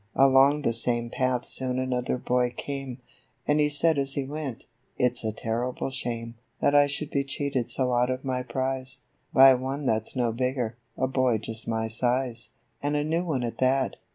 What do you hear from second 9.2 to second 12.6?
By one that's no bigger,— a boy just my size,.